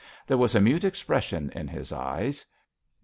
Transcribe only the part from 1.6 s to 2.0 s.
his